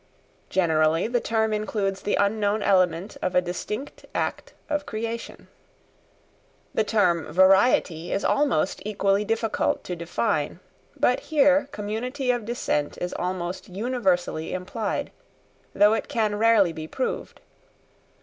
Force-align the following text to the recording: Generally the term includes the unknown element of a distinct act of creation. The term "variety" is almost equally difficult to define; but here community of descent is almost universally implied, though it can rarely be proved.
Generally 0.49 1.09
the 1.09 1.19
term 1.19 1.53
includes 1.53 2.01
the 2.01 2.15
unknown 2.15 2.63
element 2.63 3.17
of 3.21 3.35
a 3.35 3.39
distinct 3.39 4.03
act 4.15 4.53
of 4.67 4.87
creation. 4.87 5.47
The 6.73 6.83
term 6.83 7.31
"variety" 7.31 8.11
is 8.11 8.25
almost 8.25 8.81
equally 8.83 9.23
difficult 9.23 9.83
to 9.83 9.95
define; 9.95 10.59
but 10.99 11.19
here 11.19 11.69
community 11.71 12.31
of 12.31 12.45
descent 12.45 12.97
is 12.99 13.13
almost 13.13 13.69
universally 13.69 14.53
implied, 14.53 15.11
though 15.75 15.93
it 15.93 16.07
can 16.07 16.33
rarely 16.35 16.73
be 16.73 16.87
proved. 16.87 17.39